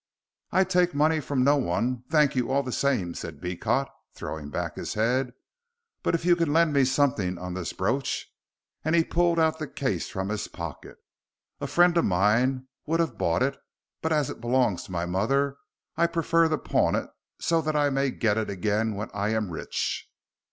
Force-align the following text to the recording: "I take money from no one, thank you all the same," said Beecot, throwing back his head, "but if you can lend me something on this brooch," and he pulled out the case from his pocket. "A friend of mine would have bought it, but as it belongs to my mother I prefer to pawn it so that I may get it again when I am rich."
"I 0.49 0.63
take 0.63 0.95
money 0.95 1.19
from 1.19 1.43
no 1.43 1.57
one, 1.57 2.05
thank 2.09 2.35
you 2.35 2.49
all 2.51 2.63
the 2.63 2.71
same," 2.71 3.13
said 3.13 3.39
Beecot, 3.39 3.87
throwing 4.15 4.49
back 4.49 4.75
his 4.75 4.95
head, 4.95 5.31
"but 6.01 6.15
if 6.15 6.25
you 6.25 6.35
can 6.35 6.51
lend 6.51 6.73
me 6.73 6.85
something 6.85 7.37
on 7.37 7.53
this 7.53 7.71
brooch," 7.71 8.27
and 8.83 8.95
he 8.95 9.03
pulled 9.03 9.37
out 9.37 9.59
the 9.59 9.67
case 9.67 10.09
from 10.09 10.29
his 10.29 10.47
pocket. 10.47 10.97
"A 11.59 11.67
friend 11.67 11.95
of 11.97 12.05
mine 12.05 12.67
would 12.87 12.99
have 12.99 13.19
bought 13.19 13.43
it, 13.43 13.59
but 14.01 14.11
as 14.11 14.31
it 14.31 14.41
belongs 14.41 14.85
to 14.85 14.91
my 14.91 15.05
mother 15.05 15.57
I 15.95 16.07
prefer 16.07 16.49
to 16.49 16.57
pawn 16.57 16.95
it 16.95 17.07
so 17.39 17.61
that 17.61 17.75
I 17.75 17.91
may 17.91 18.09
get 18.09 18.39
it 18.39 18.49
again 18.49 18.95
when 18.95 19.11
I 19.13 19.29
am 19.29 19.51
rich." 19.51 20.09